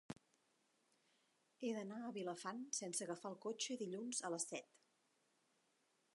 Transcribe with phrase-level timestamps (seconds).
[1.67, 4.75] He d'anar a Vilafant sense agafar el cotxe dilluns a les set.